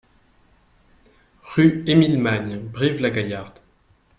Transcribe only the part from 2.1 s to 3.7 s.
Magne, Brive-la-Gaillarde